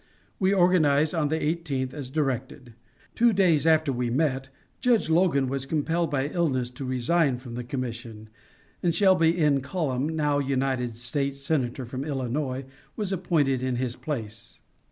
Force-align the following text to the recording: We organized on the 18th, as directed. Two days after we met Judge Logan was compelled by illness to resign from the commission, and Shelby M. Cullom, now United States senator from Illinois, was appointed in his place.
We 0.39 0.51
organized 0.51 1.13
on 1.13 1.29
the 1.29 1.37
18th, 1.37 1.93
as 1.93 2.09
directed. 2.09 2.73
Two 3.13 3.33
days 3.33 3.67
after 3.67 3.93
we 3.93 4.09
met 4.09 4.49
Judge 4.79 5.11
Logan 5.11 5.47
was 5.47 5.67
compelled 5.67 6.09
by 6.09 6.29
illness 6.29 6.71
to 6.71 6.85
resign 6.85 7.37
from 7.37 7.53
the 7.53 7.63
commission, 7.63 8.29
and 8.81 8.95
Shelby 8.95 9.37
M. 9.37 9.61
Cullom, 9.61 10.09
now 10.15 10.39
United 10.39 10.95
States 10.95 11.39
senator 11.41 11.85
from 11.85 12.03
Illinois, 12.03 12.65
was 12.95 13.13
appointed 13.13 13.61
in 13.61 13.75
his 13.75 13.95
place. 13.95 14.59